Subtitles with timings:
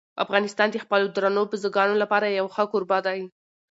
[0.23, 3.19] افغانستان د خپلو درنو بزګانو لپاره یو ښه کوربه دی.